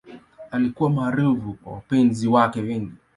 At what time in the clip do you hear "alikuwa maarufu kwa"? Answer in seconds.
0.51-1.73